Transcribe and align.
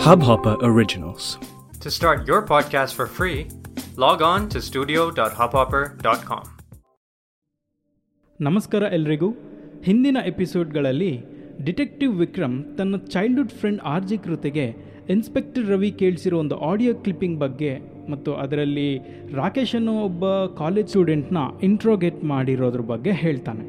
Hubhopper 0.00 0.56
Originals. 0.60 1.24
To 1.80 1.90
start 1.90 2.26
your 2.26 2.40
podcast 2.44 2.94
for 2.94 3.06
free, 3.08 3.38
log 3.96 4.22
on 4.24 4.48
to 4.50 4.58
studio.hubhopper.com. 4.62 6.44
ನಮಸ್ಕಾರ 8.40 8.82
ಎಲ್ರಿಗೂ 8.96 9.28
ಹಿಂದಿನ 9.84 10.18
ಎಪಿಸೋಡ್ಗಳಲ್ಲಿ 10.30 11.10
detective 11.64 12.12
Vikram 12.20 12.56
ತನ್ನ 12.78 13.00
childhood 13.14 13.52
friend 13.58 13.82
R 13.86 14.06
G 14.06 14.18
ಕೃತಿಗೆ 14.18 14.66
inspector 15.08 15.66
Ravi 15.66 15.90
ಕೇಳಿಸಿರೋ 16.00 16.38
ಒಂದು 16.42 16.58
ಆಡಿಯೋ 16.68 16.94
ಕ್ಲಿಪ್ಪಿಂಗ್ 17.02 17.38
ಬಗ್ಗೆ 17.38 17.72
ಮತ್ತು 18.08 18.32
ಅದರಲ್ಲಿ 18.36 18.88
ರಾಕೇಶ್ 19.34 19.74
ಅನ್ನೋ 19.74 19.96
ಒಬ್ಬ 20.04 20.24
ಕಾಲೇಜ್ 20.58 20.88
ಸ್ಟೂಡೆಂಟ್ನ 20.88 21.38
ಇಂಟ್ರೋಗೇಟ್ 21.68 22.22
ಮಾಡಿರೋದ್ರ 22.32 22.84
ಬಗ್ಗೆ 22.92 23.14
ಹೇಳ್ತಾನೆ 23.24 23.66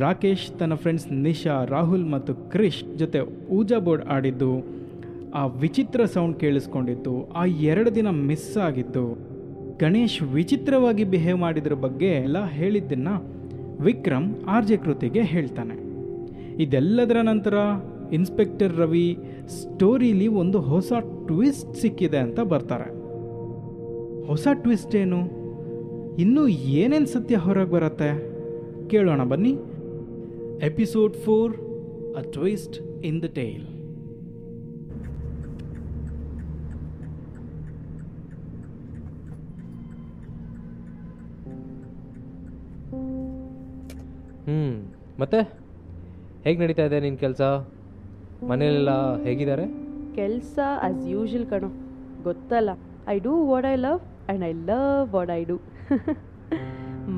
ರಾಕೇಶ್ 0.00 0.46
ತನ್ನ 0.60 0.76
ಫ್ರೆಂಡ್ಸ್ 0.76 1.06
ನಿಶಾ 1.26 1.56
ರಾಹುಲ್ 1.70 2.06
ಮತ್ತು 2.14 2.34
ಕ್ರಿಶ್ 2.50 2.80
ಜೊತೆ 2.96 3.20
ಊಜಾ 3.50 3.78
ಬೋರ್ಡ್ 3.86 4.06
ಆಡಿದ್ದು 4.16 4.50
ಆ 5.36 5.46
ವಿಚಿತ್ರ 5.46 6.04
ಸೌಂಡ್ 6.04 6.36
ಕೇಳಿಸ್ಕೊಂಡಿತ್ತು. 6.36 7.28
ಆ 7.34 7.44
ಎರಡು 7.44 7.94
ದಿನ 7.94 8.10
ಮಿಸ್ 8.10 8.56
ಆಗಿತ್ತು. 8.56 9.18
ಗಣೇಶ್ 9.78 10.22
ವಿಚಿತ್ರವಾಗಿ 10.22 11.04
ಬಿಹೇವ್ 11.04 11.38
ಮಾಡಿದ್ರ 11.38 11.74
ಬಗ್ಗೆ 11.74 12.06
ಎಲ್ಲ 12.06 12.44
ಹೇಳಿದ್ದನ್ನು 12.44 13.36
ವಿಕ್ರಮ್, 13.82 14.34
ಆರ್ 14.46 14.66
ಜೆ 14.66 14.76
ಕೃತಿಗೆ 14.76 15.22
ಹೇಳ್ತಾನೆ. 15.22 15.74
ಇದೆಲ್ಲದರ 16.62 17.16
ನಂತರ 17.22 17.54
ಇನ್ಸ್ಪೆಕ್ಟರ್ 18.12 18.76
ರವಿ 18.76 19.18
ಸ್ಟೋರಿಲಿ 19.48 20.26
ಒಂದು 20.26 20.60
ಹೊಸ 20.60 20.92
ಟ್ವಿಸ್ಟ್ 21.26 21.74
ಸಿಕ್ಕಿದೆ 21.74 22.18
ಅಂತ 22.18 22.40
ಬರ್ತಾರೆ. 22.40 22.90
ಹೊಸ 24.26 24.48
ಟ್ವಿಸ್ಟ್ 24.52 24.96
ಏನು? 24.96 25.20
ಇನ್ನೂ 26.16 26.48
ಏನೇನು 26.48 27.06
ಸತ್ಯ 27.06 27.36
ಹೊರಗೆ 27.36 27.70
ಬರುತ್ತೆ? 27.70 28.36
ಕೇಳೋಣ 28.88 29.24
ಬನ್ನಿ. 29.24 29.56
Episode 30.66 31.14
four 31.14 31.56
a 32.16 32.20
twist 32.20 33.04
in 33.04 33.22
the 33.22 33.24
tale 33.24 33.75
ಹ್ಞೂ 44.46 44.64
ಮತ್ತೆ? 45.20 45.40
ಹೇಗ್ 46.44 46.60
ನಡೀತಾ 46.60 46.82
ಇದೆ 46.82 47.00
ನಿನ್ 47.00 47.18
ಕೆಲಸ? 47.18 47.42
ಮನೇಲೆಲ್ಲ 48.48 49.22
ಹೇಗಿದ್ದಾರೆ? 49.22 49.64
ಕೆಲಸ 50.14 50.58
ಆಸ್ 50.82 51.08
ಯೂಶಲ್ 51.08 51.46
ಕಣೋ. 51.46 51.68
ಗೊತ್ತಲ್ಲ. 52.22 52.70
I 53.08 53.18
do 53.18 53.32
what 53.46 53.66
I 53.72 53.74
love 53.76 54.00
and 54.00 54.44
I 54.44 54.52
love 54.52 55.12
what 55.14 55.30
I 55.30 55.44
do 55.44 55.56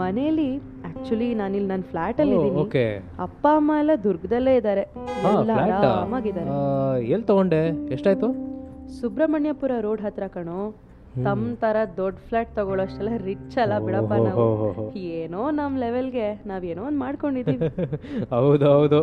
ಮನೇಲಿ 0.03 0.57
ಆ್ಯಕ್ಚುಲಿ 0.57 1.35
ನಾನಿಲ್ಲಿ 1.35 1.69
ನನ್ನ 1.69 1.83
ಫ್ಲ್ಯಾಟಲ್ಲಿ 1.83 2.35
ಇದ್ದೀನಿ. 2.37 2.61
ಓಕೆ. 2.61 2.85
ಅಪ್ಪ 3.19 3.47
ಅಮ್ಮ 3.57 3.73
ಎಲ್ಲ 3.79 3.91
ದುರ್ಗದಲ್ಲೇ 4.05 4.57
ಇದ್ದಾರೆ. 4.57 4.81
ಎಲ್ಲ 4.81 5.51
ಆರಾಮಾಗಿದ್ದಾರೆ. 5.61 6.51
ಎಲ್ಲಿ 7.05 7.27
ತಗೊಂಡೆ? 7.27 7.63
ಎಷ್ಟಾಯ್ತು? 7.93 8.29
ಸುಬ್ರಹ್ಮಣ್ಯಪುರ 9.01 9.73
ರೋಡ್ 9.81 10.03
ಹತ್ರ 10.03 10.27
ಕಣೋ. 10.27 10.61
ತಮ್ಮ 11.27 11.49
ತರ 11.63 11.77
ದೊಡ್ಡ 11.99 12.17
ಫ್ಲಾಟ್ 12.27 12.51
ತಗೊಳ್ಳೋಷ್ಟೆಲ್ಲ 12.57 13.13
ರಿಚ್ 13.27 13.57
ಅಲ್ಲ 13.63 13.75
ಬಿಡಪ್ಪ 13.87 14.13
ನಾವು. 14.27 14.45
ಏನೋ 15.17 15.43
ನಮ್ಮ 15.59 15.81
ಲೆವೆಲ್ಗೆ 15.85 16.27
ನಾವೇನೋ 16.51 16.83
ಒಂದು 16.89 17.01
ಮಾಡ್ಕೊಂಡಿದ್ದೀವಿ 17.05 17.69
ಹೌದು 18.37 18.67
ಹೌದು. 18.75 19.01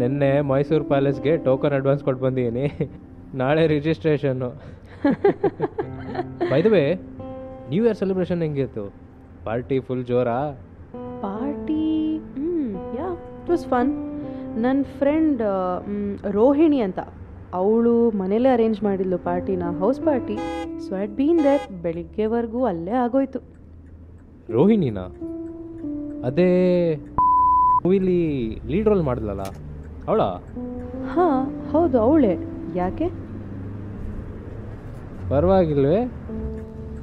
ನಿನ್ನೆ 0.00 0.32
ಮೈಸೂರು 0.50 0.84
ಪ್ಯಾಲೇಸ್ಗೆ 0.92 1.32
ಟೋಕನ್ 1.46 1.76
ಅಡ್ವಾನ್ಸ್ 1.78 2.02
ಕೊಟ್ಟು 2.06 2.22
ಬಂದಿದ್ದೀನಿ 2.26 2.66
ನಾಳೆ 3.40 3.62
registration 3.74 4.50
by the way 6.52 6.84
new 7.70 7.82
year 7.84 7.98
celebration 8.02 8.42
ಹೆಂಗಿತ್ತು? 8.46 8.84
Party 9.46 9.78
full 9.88 10.04
Jora? 10.10 10.38
Party 11.24 11.82
hmm 12.36 12.70
yeah 12.98 13.08
it 13.38 13.50
was 13.50 13.66
fun 13.74 13.90
ನನ್ನ 14.64 14.82
ಫ್ರೆಂಡ್ 15.00 15.42
ರೋಹಿಣಿ 16.38 16.80
ಅಂತ. 16.88 17.00
ಅವಳು 17.58 17.92
ಮನೇಲೇ 18.18 18.48
ಅರೇಂಜ್ 18.56 18.78
ಮಾಡಿದ್ಲು 18.86 19.18
ಪಾರ್ಟಿನ 19.28 19.70
house 19.80 20.00
party 20.08 20.36
so 20.84 20.90
I'd 21.02 21.14
been 21.20 21.40
there 21.44 21.64
ಬೆಳಿಗ್ಗೆವರೆಗೂ 21.82 22.60
ಅಲ್ಲೇ 22.64 22.94
ಆಗೋಯ್ತು. 23.04 23.40
ರೋಹಿಣಿನ? 24.52 25.00
ಅದೇ 26.26 26.50
ಮೂವಿಲಿ 27.84 28.18
ಲೀಡ್ 28.70 28.88
ರೋಲ್ 28.88 29.02
ಮಾಡಿದ್ಲಲ್ಲ 29.02 29.44
ಅವಳ? 30.08 30.22
ಹಾಂ 31.12 31.36
ಹೌದು 31.70 31.98
ಅವಳೇ. 32.06 32.32
ಯಾಕೆ? 32.74 33.08
ಪರವಾಗಿಲ್ವೇ? 35.30 36.00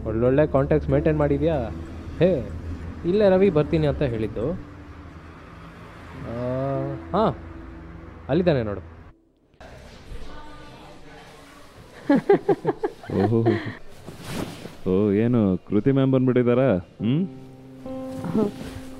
ಒಳ್ಳೊಳ್ಳೆ 0.07 0.47
ಕಾಂಟ್ಯಾಕ್ಟ್ಸ್ 0.47 0.91
ಮೇಂಟೈನ್ 0.91 1.17
ಮಾಡಿದ್ಯಾ? 1.17 1.55
ಹೇ 2.19 2.31
ಇಲ್ಲೇ 3.05 3.25
ರವಿ 3.29 3.49
ಬರ್ತೀನಿ 3.57 3.87
ಅಂತ 3.87 4.03
ಹೇಳಿದ್ದು. 4.13 4.45
ಹಾಂ 7.13 7.33
ಅಲ್ಲಿದ್ದಾನೆ 8.29 8.63
ನೋಡು. 8.63 8.81
ಓಹೋ. 13.21 13.39
ಓ 14.89 14.93
ಏನು 15.23 15.39
ಕೃತಿ 15.69 15.91
ಮ್ಯಾಮ್ 15.97 16.11
ಬಂದ್ಬಿಟ್ಟಿದಾರ 16.15 16.63
ಹ್ಮ್? 17.03 17.23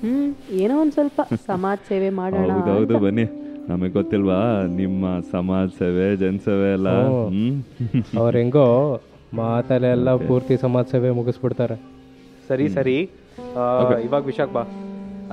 ಹ್ಮ್ 0.02 0.28
ಏನೋ 0.62 0.74
ಒಂದ್ 0.82 0.94
ಸ್ವಲ್ಪ 0.96 1.20
ಸಮಾಜ 1.50 1.78
ಸೇವೆ 1.88 2.10
ಮಾಡೋಣ 2.20 2.50
ಹೌದು 2.56 2.70
ಹೌದು 2.76 2.98
ಬನ್ನಿ. 3.04 3.26
ನಮಗೆ 3.70 3.92
ಗೊತ್ತಿಲ್ವಾ 3.92 4.38
ನಿಮ್ಮ 4.80 5.06
ಸಮಾಜ 5.32 5.68
ಸೇವೆ 5.80 6.16
ಜನಸೇವೆ 6.22 6.68
ಎಲ್ಲ? 6.72 6.88
ಅವ್ರ 8.20 8.32
ಹೆಂಗೋ 8.40 8.66
ಮಾತಲ್ಲೆಲ್ಲ 9.40 10.10
ಪೂರ್ತಿ 10.28 10.56
ಸಮಾಜ 10.64 10.84
ಸೇವೆ 10.94 11.10
ಮುಗಿಸ್ಬಿಡ್ತಾರೆ. 11.18 11.76
ಸರಿ 12.48 12.66
ಸರಿ. 12.76 12.96
ಇವಾಗ 14.06 14.22
ವಿಶಾಖ 14.30 14.50
ಬಾ. 14.58 14.62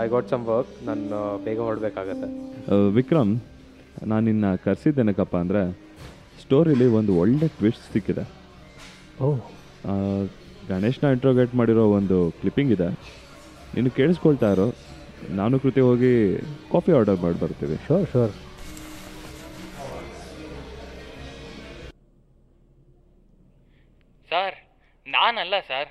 ಐ 0.03 0.07
ಗಾಟ್ 0.13 0.29
ಸಮ್ 0.33 0.43
ವರ್ಕ್ 0.51 0.71
ನಾನು 0.87 1.19
ಬೇಗ 1.45 1.59
ಹೊರಡ್ಬೇಕಾಗತ್ತೆ. 1.67 2.27
ವಿಕ್ರಮ್ 2.97 3.31
ನಾನು 4.07 4.23
ನಿನ್ನ 4.29 4.45
ಕರೆಸಿದ್ದೇನಕ್ಕಪ್ಪ 4.65 5.35
ಅಂದರೆ 5.43 5.61
ಸ್ಟೋರಿಲಿ 6.45 6.85
ಒಂದು 6.85 7.13
ಒಳ್ಳೆ 7.15 7.47
ಟ್ವಿಸ್ಟ್ 7.47 7.93
ಸಿಕ್ಕಿದೆ. 7.93 8.23
ಓಹ್ 9.23 9.41
ಆ, 9.87 9.93
ಗಣೇಶ್ನ 10.67 11.07
ಇಂಟ್ರೋಗೇಟ್ 11.07 11.55
ಮಾಡಿರೋ 11.55 11.85
ಒಂದು 11.85 12.31
ಕ್ಲಿಪ್ಪಿಂಗ್ 12.31 12.71
ಇದೆ. 12.71 12.89
ನೀನು 13.75 13.91
ಕೇಳಿಸ್ಕೊಳ್ತಾ 13.91 14.51
ಇರೋ 14.51 14.73
ನಾನು 15.29 15.59
ಕೃತಿ 15.59 15.79
ಹೋಗಿ 15.79 16.37
ಕಾಫಿ 16.71 16.91
ಆರ್ಡರ್ 16.91 17.19
ಮಾಡಿ 17.19 17.39
ಬರ್ತೀವಿ. 17.39 17.75
ಶೋರ್ 17.87 18.09
ಶೋರ್ 18.11 18.31
ಸರ್ 24.29 24.55
ನಾನಲ್ಲ 25.07 25.59
ಸರ್ 25.59 25.89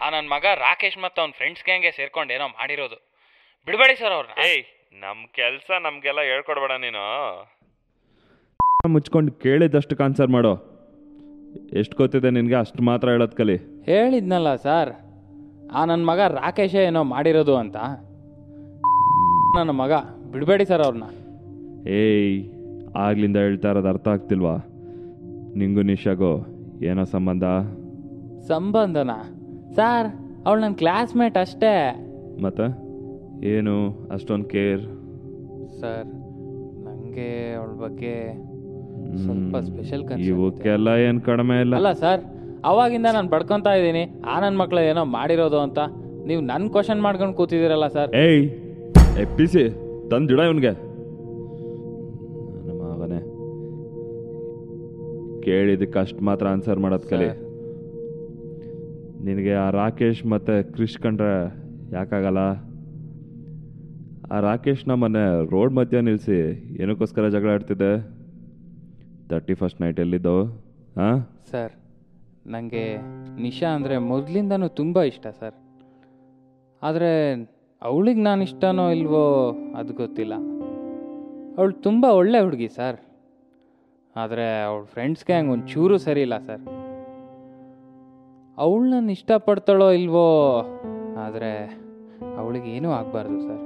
ಆ 0.00 0.10
ನನ್ನ 0.10 0.28
ಮಗ 0.28 0.44
ರಾಕೇಶ್ 0.54 0.98
ಮತ್ತು 0.98 1.20
ಅವ್ನ 1.20 1.32
ಫ್ರೆಂಡ್ಸ್ 1.36 1.64
ಗ್ಯಾಂಗೆ 1.64 1.90
ಸೇರ್ಕೊಂಡು 1.90 2.32
ಏನೋ 2.32 2.48
ಮಾಡಿರೋದು. 2.48 3.12
ಬಿಡಬೇಡಿ 3.64 3.96
ಸರ್ 3.98 4.12
ಅವ್ರನ್ನ 4.12 4.44
ಏಯ್ 4.44 4.64
ನಮ್ಮ 5.00 5.26
ಕೆಲಸ 5.26 5.70
ನಮಗೆಲ್ಲ 5.82 6.20
ಹೇಳ್ಕೊಡ್ಬೇಡ 6.20 6.70
ನೀನು. 6.70 7.04
ಮುಚ್ಕೊಂಡು 8.88 9.32
ಕೇಳಿದಷ್ಟು 9.32 9.96
ಕಾನ್ಸರ್ 9.96 10.28
ಮಾಡೋ. 10.28 10.52
ಎಷ್ಟು 11.72 11.96
ಗೊತ್ತಿದೆ 11.96 12.30
ನಿನಗೆ? 12.30 12.54
ಅಷ್ಟು 12.54 12.82
ಮಾತ್ರ 12.82 13.08
ಹೇಳೋದು 13.08 13.36
ಕಲಿ. 13.36 13.56
ಹೇಳಿದ್ನಲ್ಲ 13.84 14.54
ಸರ್ 14.54 14.92
ಆ 15.72 15.84
ನನ್ನ 15.84 16.04
ಮಗ 16.04 16.18
ರಾಕೇಶ 16.18 16.74
ಏನೋ 16.74 17.02
ಮಾಡಿರೋದು 17.02 17.56
ಅಂತ. 17.56 17.76
ನನ್ನ 19.56 19.70
ಮಗ 19.70 19.92
ಬಿಡಬೇಡಿ 20.32 20.64
ಸರ್ 20.64 20.82
ಅವ್ರನ್ನ 20.82 21.02
ಏಯ್ 21.88 22.50
ಆಗ್ಲಿಂದ 22.96 23.36
ಹೇಳ್ತಾ 23.36 23.70
ಇರೋದು 23.70 23.88
ಅರ್ಥ 23.88 24.08
ಆಗ್ತಿಲ್ವಾ? 24.08 24.56
ನಿಂಗು 25.56 25.82
ನಿಶಾಗೋ 25.82 26.46
ಏನೋ 26.82 27.04
ಸಂಬಂಧ? 27.04 27.44
ಸಂಬಂಧನ? 28.48 29.10
ಸರ್ 29.74 30.06
ಅವಳು 30.46 30.60
ನನ್ನ 30.60 30.74
ಕ್ಲಾಸ್ಮೇಟ್ 30.74 31.38
ಅಷ್ಟೇ. 31.38 31.74
ಮತ್ತೆ? 32.42 32.66
ಏನು? 33.48 34.08
ಅಷ್ಟೊಂದು 34.12 34.44
ಕೇರ್? 34.44 34.80
ಸರ್ 35.80 36.06
ನನಗೆ 36.84 37.54
ಅವಳ 37.54 37.68
ಬಗ್ಗೆ 37.68 38.14
ಸ್ವಲ್ಪ 39.24 39.56
ಸ್ಪೆಷಲ್ 39.68 40.02
ಇವಕ್ಕೆಲ್ಲ 40.20 40.88
ಏನು 41.06 41.20
ಕಡಿಮೆ 41.20 41.60
ಇಲ್ಲ. 41.60 41.74
ಅಲ್ಲ 41.76 41.92
ಸರ್ 41.92 42.20
ಅವಾಗಿಂದ 42.64 43.06
ನಾನು 43.12 43.28
ಬಡ್ಕೊಂತ 43.28 43.66
ಇದ್ದೀನಿ. 43.66 44.02
ಆ 44.32 44.40
ನನ್ನ 44.40 44.56
ಮಕ್ಳು 44.56 44.80
ಏನೋ 44.80 45.04
ಮಾಡಿರೋದು 45.04 45.58
ಅಂತ. 45.58 45.78
ನೀವು 46.28 46.40
ನನ್ನ 46.40 46.68
ಕ್ವಶನ್ 46.68 47.00
ಮಾಡ್ಕೊಂಡು 47.02 47.34
ಕೂತಿದ್ದೀರಲ್ಲ 47.34 47.86
ಸರ್. 47.86 48.10
ಏಯ್ 48.16 48.42
ಎಪ್ಪಿಸಿ 49.24 49.64
ತಂದಿಡ 50.10 50.38
ಇವನ್ಗೆ. 50.38 50.72
ನಮ್ಮ 52.68 52.82
ಮಗನೇ. 52.92 53.20
ಕೇಳಿದಕ್ಕೆ 55.46 55.98
ಅಷ್ಟು 55.98 56.24
ಮಾತ್ರ 56.24 56.46
ಆನ್ಸರ್ 56.46 56.78
ಮಾಡೋದು 56.78 57.08
ಕಲಿ. 57.08 57.30
ನಿನಗೆ 59.26 59.54
ಆ 59.54 59.70
ರಾಕೇಶ್ 59.70 60.26
ಮತ್ತೆ 60.26 60.62
ಕ್ರಿಶ್ 60.74 60.98
ಕಂಡ್ರೆ 60.98 61.34
ಯಾಕಾಗಲ್ಲ? 61.92 62.38
ಆ 64.32 64.40
ರಾಕೇಶ್ನ 64.40 64.92
ಮೊನ್ನೆ 64.92 65.24
ರೋಡ್ 65.52 65.72
ಮಧ್ಯ 65.74 66.00
ನಿಲ್ಲಿಸಿ 66.00 66.38
ಏನಕ್ಕೋಸ್ಕರ 66.82 67.28
ಜಗಳ 67.28 67.48
ಆಡ್ತಿದ್ದೆ? 67.48 68.19
ತರ್ಟಿ 69.30 69.54
ಫಸ್ಟ್ 69.54 69.80
ನೈಟ್ 69.80 70.00
ಎಲ್ಲಿದ್ದವು? 70.00 70.44
ಹಾಂ? 70.96 71.28
ಸರ್ 71.50 71.72
ನನಗೆ 72.46 72.96
ನಿಶಾ 73.40 73.74
ಅಂದರೆ 73.74 73.98
ಮೊದಲಿಂದನೂ 73.98 74.68
ತುಂಬ 74.68 75.02
ಇಷ್ಟ 75.02 75.26
ಸರ್. 75.26 75.54
ಆದರೆ 76.82 77.32
ಅವಳಿಗೆ 77.82 78.20
ನಾನು 78.20 78.42
ಇಷ್ಟನೋ 78.42 78.90
ಇಲ್ವೋ 78.90 79.50
ಅದು 79.76 79.92
ಗೊತ್ತಿಲ್ಲ. 79.92 80.34
ಅವಳು 81.58 81.72
ತುಂಬ 81.72 82.04
ಒಳ್ಳೆ 82.04 82.40
ಹುಡುಗಿ 82.40 82.68
ಸರ್. 82.68 83.00
ಆದರೆ 84.16 84.62
ಅವಳ 84.62 84.84
ಫ್ರೆಂಡ್ಸ್ಗೆ 84.84 85.32
ಹಂಗೆ 85.32 85.50
ಒಂಚೂರು 85.50 85.98
ಸರಿ 85.98 86.20
ಇಲ್ಲ 86.20 86.38
ಸರ್. 86.38 86.62
ಅವಳು 88.58 88.84
ನನ್ನ 88.84 89.10
ಇಷ್ಟಪಡ್ತಾಳೋ 89.10 89.90
ಇಲ್ವೋ, 89.90 90.26
ಆದರೆ 91.18 91.52
ಅವಳಿಗೆ 92.38 92.70
ಏನೂ 92.70 92.90
ಆಗಬಾರ್ದು 92.90 93.40
ಸರ್. 93.40 93.62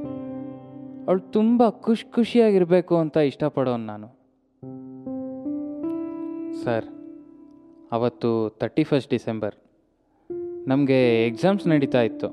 ಅವಳು 1.06 1.20
ತುಂಬ 1.20 1.62
ಖುಷಿ 1.68 2.04
ಖುಷಿಯಾಗಿರಬೇಕು 2.10 2.96
ಅಂತ 2.96 3.16
ಇಷ್ಟಪಡೋನು 3.16 3.86
ನಾನು. 3.86 4.13
ಸರ್, 6.62 6.86
ಅವತ್ತು 7.96 8.30
ತರ್ಟಿ 8.60 8.84
ಫಸ್ಟ್ 8.88 9.10
ಡಿಸೆಂಬರ್. 9.10 9.54
ನಮಗೆ 10.70 10.98
ಎಕ್ಸಾಮ್ಸ್ 11.26 11.64
ನಡೀತಾ 11.72 12.00
ಇತ್ತು. 12.08 12.28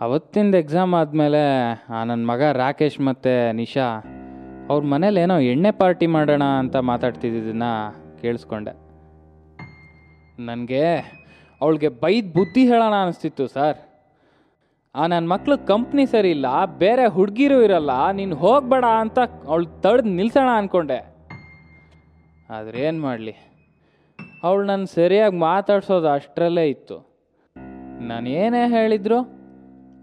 ಅವತ್ತಿಂದ 0.00 0.54
ಎಕ್ಸಾಮ್ 0.54 0.92
ಆದಮೇಲೆ 1.00 1.42
ನನ್ನ 2.08 2.22
ಮಗ 2.30 2.42
ರಾಕೇಶ್ 2.62 2.98
ಮತ್ತು 3.08 3.32
ನಿಶಾ 3.60 3.86
ಅವ್ರ 4.70 4.82
ಮನೇಲಿ 4.92 5.20
ಏನೋ 5.20 5.36
ಎಣ್ಣೆ 5.52 5.72
ಪಾರ್ಟಿ 5.80 6.06
ಮಾಡೋಣ 6.06 6.44
ಅಂತ 6.62 6.76
ಮಾತಾಡ್ತಿದ್ದಿದ್ದನ್ನು 6.90 7.72
ಕೇಳಿಸ್ಕೊಂಡೆ. 8.22 8.74
ನನಗೆ 10.48 10.84
ಅವಳಿಗೆ 11.60 11.88
ಬೈದ್ 12.04 12.28
ಬುದ್ಧಿ 12.34 12.64
ಹೇಳೋಣ 12.72 12.94
ಅನಿಸ್ತಿತ್ತು 13.04 13.46
ಸರ್. 13.56 13.78
ಆ 14.94 15.02
ನನ್ನ 15.06 15.26
ಮಕ್ಕಳು 15.32 15.56
ಕಂಪ್ನಿ 15.66 16.04
ಸರಿ 16.06 16.30
ಇಲ್ಲ, 16.36 16.48
ಬೇರೆ 16.84 17.06
ಹುಡುಗಿರು 17.16 17.58
ಇರಲ್ಲ, 17.62 17.92
ನೀನು 18.12 18.36
ಹೋಗಬೇಡ 18.36 18.86
ಅಂತ 19.02 19.18
ಅವಳು 19.48 19.66
ತಡೆದು 19.84 20.12
ನಿಲ್ಸೋಣ 20.20 20.50
ಅಂದ್ಕೊಂಡೆ 20.60 20.98
ಆದ್ರೆ 22.50 22.80
ಏನು 22.80 23.00
ಮಾಡಲಿ? 23.00 23.34
ಅವಳು 24.42 24.66
ನನ್ನ 24.66 24.84
ಸರಿಯಾಗಿ 24.84 25.36
ಮಾತಾಡ್ಸೋದು 25.36 26.08
ಅಷ್ಟರಲ್ಲೇ 26.08 26.68
ಇತ್ತು. 26.68 26.96
ನಾನು 28.00 28.28
ಏನೇ 28.28 28.68
ಹೇಳಿದ್ರು 28.68 29.18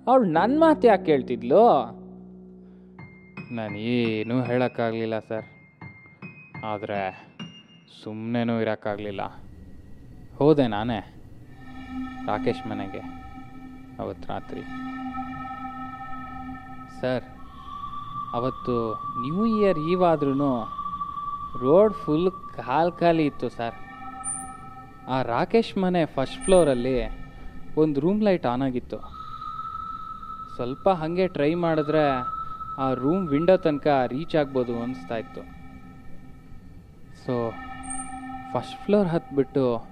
ಅವಳು 0.07 0.23
ನನ್ನ 0.23 0.59
ಮಾತು 0.59 0.87
ಯಾಕೆ 0.87 1.05
ಕೇಳ್ತಿದ್ಲು? 1.05 1.63
ನಾನು 3.51 3.77
ಏನೂ 3.77 4.41
ಹೇಳೋಕ್ಕಾಗಲಿಲ್ಲ 4.41 5.19
ಸರ್. 5.19 5.45
ಆದರೆ 6.65 6.99
ಸುಮ್ಮನೆನೂ 8.03 8.61
ಇರೋಕ್ಕಾಗಲಿಲ್ಲ. 8.61 9.21
ಹೋದೆ 10.37 10.67
ನಾನೇ 10.67 10.99
ರಾಕೇಶ್ 12.25 12.67
ಮನೆಗೆ 12.67 13.01
ಅವತ್ತು 13.99 14.33
ರಾತ್ರಿ. 14.33 14.61
ಸರ್, 17.01 17.23
ಅವತ್ತು 18.33 18.75
ನ್ಯೂ 19.21 19.45
ಇಯರ್ 19.45 19.79
ಈವ್ 19.79 20.03
ಆದ್ರೂ 20.03 20.33
ರೋಡ್ 21.55 21.93
ಫುಲ್ 21.93 22.31
ಖಾಲಿ 22.31 22.99
ಖಾಲಿ 22.99 23.25
ಇತ್ತು 23.25 23.49
ಸರ್. 23.49 23.75
ಆ 25.09 25.21
ರಾಕೇಶ್ 25.21 25.77
ಮನೆ 25.77 26.05
ಫಸ್ಟ್ 26.05 26.43
ಫ್ಲೋರಲ್ಲಿ 26.43 27.27
ಒಂದು 27.77 27.99
ರೂಮ್ 27.99 28.23
ಲೈಟ್ 28.23 28.45
ಆನ್ 28.45 28.61
ಆಗಿತ್ತು. 28.61 28.97
ಸ್ವಲ್ಪ 30.55 30.89
ಹಾಗೆ 30.89 31.27
ಟ್ರೈ 31.27 31.53
ಮಾಡಿದ್ರೆ 31.53 32.09
ಆ 32.77 32.93
ರೂಮ್ 32.93 33.27
ವಿಂಡೋ 33.27 33.57
ತನಕ 33.57 33.87
ರೀಚ್ 34.07 34.35
ಆಗ್ಬೋದು 34.35 34.81
ಅನಿಸ್ತಾ 34.81 35.17
ಇತ್ತು. 35.17 35.41
ಸೊ, 37.25 37.51
ಫಸ್ಟ್ 38.53 38.85
ಫ್ಲೋರ್ 38.85 39.07
ಹತ್ಬಿಟ್ಟು 39.07 39.87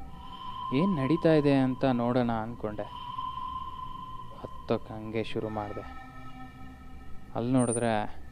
ಏನು 0.74 0.96
ನಡೀತಾ 0.96 1.34
ಇದೆ 1.34 1.54
ಅಂತ 1.54 1.86
ನೋಡೋಣ 1.86 2.32
ಅಂದ್ಕೊಂಡೆ 2.32 2.84
ಹತ್ತೋಕೆ 4.42 4.94
ಹಂಗೆ 4.94 5.24
ಶುರು 5.24 5.50
ಮಾಡಿದೆ. 5.50 6.06
ಅಲ್ಲಿ 7.36 7.54
ನೋಡಿದ್ರೆ 7.54 8.25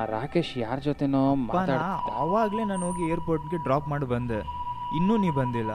ಆ 0.00 0.04
ರಾಕೇಶ್ 0.04 0.58
ಯಾರ 0.58 0.78
ಜೊತೆನೋ 0.78 1.34
ಮಾತಾಡ್ತಿದ್ದ. 1.34 2.12
ಆವಾಗಲೇ 2.12 2.64
ನಾನು 2.64 2.86
ಹೋಗಿ 2.86 3.10
ಏರ್ಪೋರ್ಟ್ಗೆ 3.10 3.56
ಡ್ರಾಪ್ 3.56 3.88
ಮಾಡಿ 3.88 4.04
ಬಂದೆ. 4.04 4.40
ಇನ್ನೂ 4.96 5.16
ನೀ 5.16 5.30
ಬಂದಿಲ್ಲ. 5.30 5.72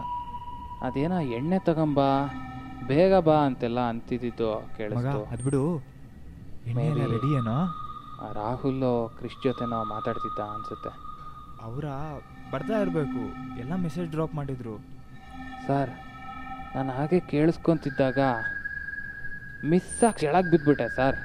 ಅದೇನೋ 0.82 1.20
ಎಣ್ಣೆ 1.20 1.60
ತಗೊಂಬಾ 1.60 2.10
ಬೇಗ 2.88 3.20
ಬಾ 3.20 3.36
ಅಂತೆಲ್ಲ 3.46 3.80
ಅಂತಿದ್ದಿದ್ದು 3.80 4.60
ಮಗ 4.60 4.76
ಕೇಳಿಸ್ತು. 4.78 5.26
ಅದು 5.26 5.44
ಬಿಡು. 5.44 5.64
ಎಣ್ಣೆ 6.68 6.86
ಎಲ್ಲ 6.86 6.98
Maybe. 6.98 7.12
ರೆಡಿ 7.12 7.34
ಏನೋ? 7.34 7.58
ಆ 8.22 8.32
ರಾಹುಲ್ 8.34 9.10
ಕ್ರಿಶ್ 9.18 9.44
ಜೊತೆನೋ 9.44 9.84
ಮಾತಾಡ್ತಿದ್ದ 9.84 10.40
ಅನ್ಸುತ್ತೆ. 10.40 10.92
ಅವರ 11.62 11.86
ಬರ್ತಾ 12.52 12.82
ಇರಬೇಕು. 12.82 13.22
ಎಲ್ಲ 13.60 13.76
ಮೆಸೇಜ್ 13.76 14.12
ಡ್ರಾಪ್ 14.12 14.36
ಮಾಡಿದ್ರು. 14.36 14.78
ಸರ್ 15.68 15.90
ನಾನು 16.76 16.92
ಹಾಗೆ 16.92 17.20
ಕೇಳಿಸ್ಕೊಂತಿದ್ದಾಗ 17.20 18.20
ಮಿಸ್ 19.66 20.04
ಆಗಿ 20.04 20.20
ಕೆಳಗೆ 20.20 20.52
ಬಿದ್ದುಬಿಟ್ಟೆ 20.52 20.88
ಸರ್. 20.96 21.16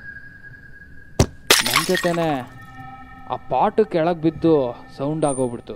ನನ್ನ 1.66 1.82
ಜೊತೆನೆ 1.88 2.28
ಆ 3.30 3.36
ಪಾಟು 3.36 3.84
ಕೆಳಗೆ 3.84 4.20
ಬಿದ್ದು 4.20 4.84
ಸೌಂಡ್ 4.96 5.24
ಆಗೋಗ್ಬಿಡ್ತು. 5.24 5.74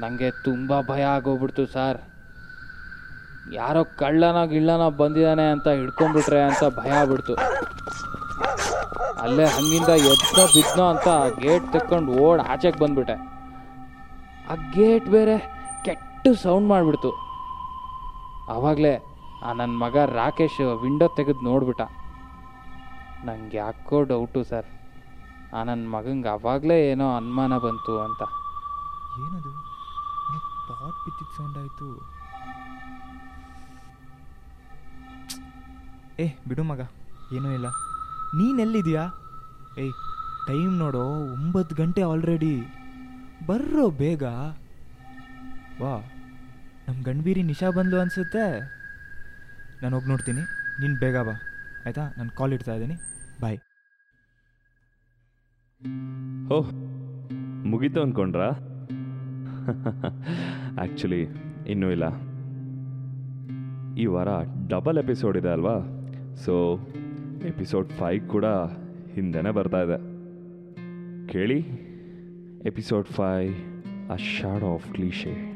ನನಗೆ 0.00 0.30
ತುಂಬ 0.30 0.72
ಭಯ 0.80 1.02
ಆಗೋಗ್ಬಿಡ್ತು 1.02 1.66
ಸರ್. 1.66 1.98
ಯಾರೋ 3.52 3.84
ಕಳ್ಳನ 3.84 4.44
ಗಿಳ್ಳನ 4.44 4.88
ಬಂದಿದ್ದಾನೆ 4.88 5.50
ಅಂತ 5.50 5.68
ಹಿಡ್ಕೊಂಡ್ಬಿಟ್ರೆ 5.68 6.42
ಅಂತ 6.42 6.64
ಭಯ 6.78 6.90
ಆಗ್ಬಿಡ್ತು. 6.90 7.34
ಅಲ್ಲೇ 9.20 9.44
ಹಂಗಿಂದ 9.44 9.88
ಎದ್ನೋ 9.88 10.46
ಬಿದ್ನೋ 10.46 10.84
ಅಂತ 10.84 11.08
ಗೇಟ್ 11.40 11.72
ತಕ್ಕೊಂಡು 11.72 12.12
ಓಡ್ 12.12 12.40
ಆಚೆಗೆ 12.40 12.78
ಬಂದ್ಬಿಟ್ಟೆ. 12.78 13.12
ಆ 14.50 14.54
ಗೇಟ್ 14.54 15.06
ಬೇರೆ 15.06 15.38
ಕೆಟ್ಟ 15.84 16.28
ಸೌಂಡ್ 16.42 16.68
ಮಾಡಿಬಿಡ್ತು. 16.68 17.10
ಆವಾಗಲೇ 18.48 19.02
ಆ 19.44 19.52
ನನ್ನ 19.52 19.78
ಮಗ 19.78 19.96
ರಾಕೇಶ್ 19.96 20.60
ವಿಂಡೋ 20.60 21.08
ತೆಗೆದು 21.08 21.40
ನೋಡ್ಬಿಟ್ಟ. 21.40 21.80
ನಂಗೆ 23.24 23.56
ಯಾಕೋ 23.56 24.02
ಡೌಟು 24.02 24.44
ಸರ್. 24.44 24.79
ಆ 25.54 25.62
ನನ್ನ 25.64 25.88
ಮಗಂಗೆ 25.88 26.28
ಅವಾಗಲೇ 26.28 26.90
ಏನೋ 26.90 27.16
ಅನುಮಾನ 27.16 27.58
ಬಂತು 27.58 28.00
ಅಂತ. 28.00 28.22
ಏನದು? 29.18 29.50
ಏನೋ 30.28 30.40
ಪಾಟ್ 30.68 30.98
ಬಿದ್ದಿದ್ದು 31.04 31.36
ಸೌಂಡ್ 31.36 31.58
ಆಯಿತು. 31.58 32.20
ಏ, 36.22 36.28
ಬಿಡು 36.48 36.62
ಮಗ. 36.62 36.80
ಏನೂ 37.32 37.52
ಇಲ್ಲ. 37.52 37.66
ನೀನೆಲ್ಲಿದೆಯಾ? 38.36 39.04
ಏಯ್ 39.78 39.92
ಟೈಮ್ 40.46 40.78
ನೋಡೋ. 40.78 41.04
ಒಂಬತ್ತು 41.32 41.76
ಗಂಟೆ 41.76 42.02
ಆಲ್ರೆಡಿ 42.02 42.66
ಬರ್ರೋ 43.46 43.90
ಬೇಗ. 43.90 44.22
ವಾ 45.82 45.98
ನಮ್ಮ 46.88 47.02
ಗಂಡ್ಬೀರಿ 47.04 47.42
ನಿಶಾ 47.42 47.70
ಬಂದು 47.70 48.00
ಅನಿಸುತ್ತೆ. 48.00 48.60
ನಾನು 49.82 49.96
ಹೋಗಿ 49.96 50.08
ನೋಡ್ತೀನಿ. 50.08 50.40
ನೀನು 50.80 50.98
ಬೇಗ 50.98 51.18
ಬಾ. 51.18 51.32
ಆಯಿತಾ? 51.84 52.08
ನಾನು 52.18 52.30
ಕಾಲ್ 52.30 52.52
ಇಡ್ತಾ 52.52 52.74
ಇದ್ದೀನಿ. 52.74 52.94
ಬಾಯ್ 53.40 53.58
ಓಹ್ 56.52 56.72
ಮುಗೀತು 57.66 58.02
ಅಂದ್ಕೊಂಡ್ರಾ 58.02 58.48
ಆ್ಯಕ್ಚುಲಿ 60.78 61.26
ಇನ್ನೂ 61.68 61.90
ಇಲ್ಲ. 61.90 62.04
ಈ 63.94 64.06
ವಾರ 64.06 64.28
ಡಬಲ್ 64.68 64.98
ಎಪಿಸೋಡ್ 64.98 65.38
ಇದೆ 65.38 65.48
ಅಲ್ವಾ? 65.48 66.06
ಸೊ 66.34 66.78
ಎಪಿಸೋಡ್ 67.46 67.88
ಫೈವ್ 67.88 68.28
ಕೂಡ 68.28 68.44
ಹಿಂದೆನೇ 69.14 69.50
ಬರ್ತಾ 69.50 69.82
ಇದೆ. 69.82 69.98
ಕೇಳಿ 71.26 71.58
episode 72.66 73.06
five 73.06 73.54
a 74.10 74.16
shade 74.16 74.64
of 74.64 74.94
cliche 74.94 75.49